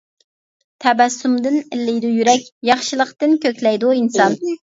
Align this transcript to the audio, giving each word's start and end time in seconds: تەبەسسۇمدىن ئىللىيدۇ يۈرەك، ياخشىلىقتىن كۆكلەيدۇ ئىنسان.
تەبەسسۇمدىن 0.85 1.57
ئىللىيدۇ 1.59 2.11
يۈرەك، 2.15 2.49
ياخشىلىقتىن 2.71 3.37
كۆكلەيدۇ 3.45 3.95
ئىنسان. 4.01 4.41